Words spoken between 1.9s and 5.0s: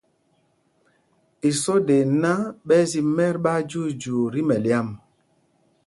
iná ɓɛ́ ɛ́ zi mɛ̄t ɓáájyuujyuu tí mɛlyam.